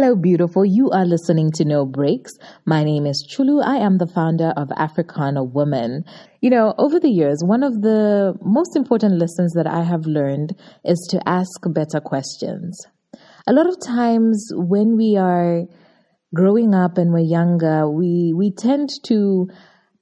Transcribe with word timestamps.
Hello, 0.00 0.14
beautiful. 0.14 0.64
You 0.64 0.90
are 0.90 1.04
listening 1.04 1.50
to 1.56 1.64
No 1.64 1.84
Breaks. 1.84 2.30
My 2.64 2.84
name 2.84 3.04
is 3.04 3.26
Chulu. 3.28 3.64
I 3.64 3.78
am 3.78 3.98
the 3.98 4.06
founder 4.06 4.52
of 4.56 4.70
Africana 4.76 5.42
Woman. 5.42 6.04
You 6.40 6.50
know, 6.50 6.72
over 6.78 7.00
the 7.00 7.10
years, 7.10 7.42
one 7.44 7.64
of 7.64 7.82
the 7.82 8.34
most 8.40 8.76
important 8.76 9.18
lessons 9.18 9.54
that 9.54 9.66
I 9.66 9.82
have 9.82 10.06
learned 10.06 10.54
is 10.84 11.04
to 11.10 11.28
ask 11.28 11.50
better 11.74 11.98
questions. 11.98 12.78
A 13.48 13.52
lot 13.52 13.66
of 13.66 13.74
times 13.84 14.52
when 14.54 14.96
we 14.96 15.16
are 15.16 15.64
growing 16.32 16.74
up 16.74 16.96
and 16.96 17.12
we're 17.12 17.18
younger, 17.18 17.90
we, 17.90 18.32
we 18.36 18.52
tend 18.52 18.90
to 19.06 19.48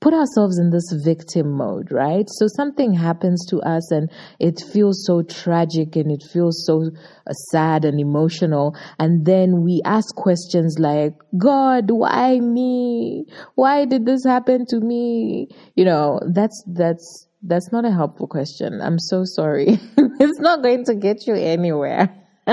put 0.01 0.13
ourselves 0.13 0.59
in 0.59 0.71
this 0.71 0.93
victim 1.05 1.53
mode, 1.53 1.91
right? 1.91 2.27
So 2.29 2.47
something 2.55 2.93
happens 2.93 3.47
to 3.49 3.59
us 3.61 3.91
and 3.91 4.11
it 4.39 4.61
feels 4.73 5.05
so 5.07 5.23
tragic 5.23 5.97
and 5.97 6.13
it 6.13 6.23
feels 6.33 6.65
so 6.67 6.91
uh, 7.27 7.33
sad 7.51 7.85
and 7.85 7.99
emotional. 7.99 8.77
And 8.99 9.25
then 9.25 9.63
we 9.63 9.81
ask 9.85 10.15
questions 10.15 10.77
like, 10.79 11.15
God, 11.39 11.91
why 11.91 12.39
me? 12.41 13.25
Why 13.55 13.87
did 13.87 14.05
this 14.05 14.25
happen 14.25 14.67
to 14.69 14.81
me? 14.81 15.49
You 15.75 15.87
know, 15.87 16.21
that's, 16.33 16.63
that's, 16.67 17.29
that's 17.43 17.73
not 17.73 17.87
a 17.87 17.93
helpful 17.93 18.27
question. 18.27 18.81
I'm 18.83 18.99
so 18.99 19.23
sorry. 19.25 19.79
it's 19.97 20.41
not 20.41 20.63
going 20.63 20.85
to 20.87 20.95
get 20.95 21.27
you 21.27 21.35
anywhere. 21.35 22.15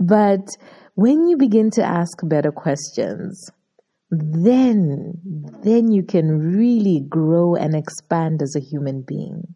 but 0.00 0.46
when 0.94 1.28
you 1.28 1.36
begin 1.36 1.70
to 1.72 1.82
ask 1.82 2.18
better 2.22 2.50
questions, 2.50 3.50
then, 4.20 5.20
then 5.62 5.90
you 5.90 6.02
can 6.02 6.56
really 6.56 7.00
grow 7.08 7.54
and 7.54 7.74
expand 7.74 8.42
as 8.42 8.54
a 8.56 8.60
human 8.60 9.02
being. 9.02 9.54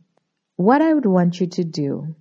What 0.57 0.81
I 0.81 0.95
would 0.95 1.07
want 1.07 1.41
you 1.41 1.47
to 1.49 1.65
do 1.65 2.15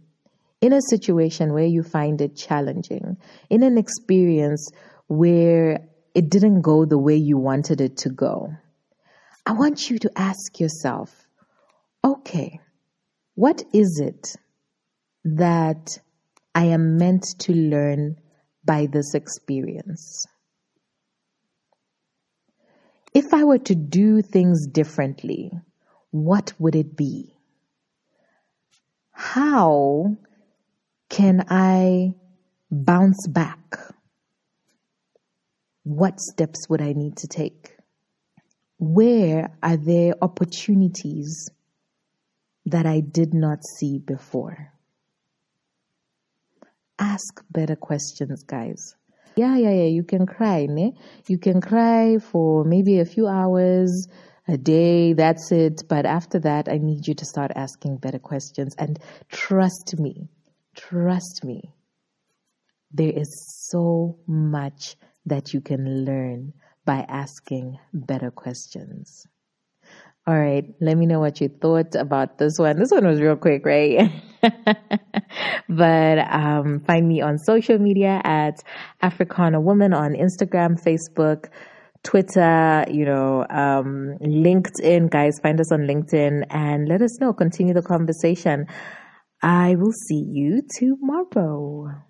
in 0.62 0.74
a 0.74 0.82
situation 0.90 1.54
where 1.54 1.66
you 1.66 1.84
find 1.84 2.20
it 2.22 2.36
challenging, 2.36 3.18
in 3.50 3.64
an 3.64 3.78
experience 3.78 4.70
where 5.08 5.88
it 6.16 6.30
didn't 6.30 6.62
go 6.62 6.86
the 6.86 6.98
way 6.98 7.16
you 7.16 7.38
wanted 7.38 7.80
it 7.80 7.98
to 7.98 8.10
go, 8.10 8.50
I 9.46 9.54
want 9.54 9.90
you 9.90 10.00
to 10.00 10.12
ask 10.16 10.60
yourself, 10.60 11.28
okay, 12.04 12.60
what 13.36 13.64
is 13.74 14.02
it 14.04 14.36
that 15.24 16.00
I 16.56 16.66
am 16.66 16.98
meant 16.98 17.24
to 17.40 17.54
learn 17.54 18.18
by 18.66 18.88
this 18.88 19.14
experience? 19.14 20.26
If 23.18 23.34
I 23.34 23.46
were 23.46 23.58
to 23.58 23.74
do 23.74 24.22
things 24.22 24.68
differently, 24.68 25.52
what 26.12 26.54
would 26.60 26.76
it 26.76 26.96
be? 26.96 27.34
How 29.10 30.16
can 31.10 31.44
I 31.50 32.14
bounce 32.70 33.28
back? 33.28 33.80
What 35.82 36.20
steps 36.20 36.70
would 36.70 36.80
I 36.80 36.94
need 36.94 37.18
to 37.18 37.28
take? 37.28 37.76
Where 38.78 39.50
are 39.64 39.78
there 39.78 40.14
opportunities 40.22 41.50
that 42.68 42.86
I 42.86 43.00
did 43.00 43.34
not 43.34 43.66
see 43.80 43.98
before? 43.98 44.74
Ask 47.00 47.44
better 47.50 47.76
questions, 47.76 48.44
guys. 48.44 48.94
Yeah, 49.38 49.56
yeah, 49.58 49.72
yeah. 49.72 49.86
You 49.86 50.04
can 50.04 50.26
cry, 50.26 50.66
ne? 50.68 50.94
You 51.28 51.38
can 51.38 51.62
cry 51.62 52.18
for 52.20 52.66
maybe 52.66 53.00
a 53.00 53.06
few 53.06 53.28
hours, 53.28 54.08
a 54.48 54.58
day, 54.58 55.14
that's 55.14 55.52
it. 55.52 55.84
But 55.88 56.06
after 56.06 56.40
that, 56.40 56.68
I 56.70 56.80
need 56.80 57.08
you 57.08 57.16
to 57.16 57.26
start 57.26 57.52
asking 57.56 57.98
better 57.98 58.20
questions. 58.20 58.76
And 58.80 59.00
trust 59.32 60.00
me, 60.00 60.30
trust 60.76 61.46
me, 61.46 61.72
there 62.92 63.12
is 63.12 63.30
so 63.70 64.18
much 64.28 64.98
that 65.26 65.54
you 65.54 65.62
can 65.62 66.06
learn 66.06 66.54
by 66.86 67.06
asking 67.10 67.78
better 67.94 68.32
questions. 68.32 69.28
All 70.28 70.38
right, 70.40 70.66
let 70.82 70.98
me 70.98 71.06
know 71.06 71.22
what 71.22 71.42
you 71.42 71.50
thought 71.50 71.96
about 71.96 72.38
this 72.38 72.60
one. 72.60 72.80
This 72.80 72.92
one 72.92 73.08
was 73.08 73.22
real 73.22 73.38
quick, 73.38 73.66
right? 73.66 74.12
but 75.70 76.20
um, 76.32 76.80
find 76.82 77.08
me 77.08 77.22
on 77.22 77.38
social 77.38 77.78
media 77.78 78.22
at 78.24 78.64
Africana 79.02 79.60
Woman 79.60 79.94
on 79.94 80.14
Instagram, 80.14 80.82
Facebook, 80.82 81.50
Twitter, 82.04 82.86
you 82.90 83.06
know, 83.06 83.46
um, 83.50 84.18
LinkedIn. 84.22 85.10
Guys, 85.10 85.40
find 85.42 85.60
us 85.60 85.72
on 85.72 85.82
LinkedIn 85.82 86.46
and 86.50 86.88
let 86.88 87.02
us 87.02 87.20
know. 87.20 87.34
Continue 87.34 87.74
the 87.74 87.82
conversation. 87.82 88.66
I 89.42 89.76
will 89.76 89.92
see 89.92 90.24
you 90.32 90.62
tomorrow. 90.80 92.07